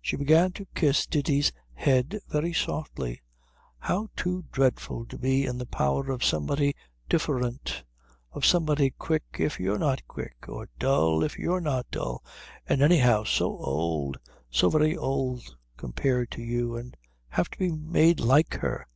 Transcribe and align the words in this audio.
She 0.00 0.14
began 0.14 0.52
to 0.52 0.66
kiss 0.76 1.04
Ditti's 1.04 1.50
head 1.72 2.20
very 2.28 2.52
softly. 2.52 3.22
"How, 3.80 4.06
too, 4.14 4.44
dreadful 4.52 5.04
to 5.06 5.18
be 5.18 5.46
in 5.46 5.58
the 5.58 5.66
power 5.66 6.12
of 6.12 6.22
somebody 6.22 6.76
different; 7.08 7.82
of 8.30 8.46
somebody 8.46 8.90
quick 8.96 9.24
if 9.40 9.58
you're 9.58 9.80
not 9.80 10.06
quick, 10.06 10.36
or 10.46 10.68
dull 10.78 11.24
if 11.24 11.36
you're 11.40 11.60
not 11.60 11.90
dull, 11.90 12.22
and 12.68 12.82
anyhow 12.82 13.24
so 13.24 13.46
old, 13.58 14.16
so 14.48 14.68
very 14.70 14.96
old 14.96 15.56
compared 15.76 16.30
to 16.30 16.40
you, 16.42 16.76
and 16.76 16.96
have 17.30 17.50
to 17.50 17.58
be 17.58 17.72
made 17.72 18.20
like 18.20 18.54
her! 18.58 18.86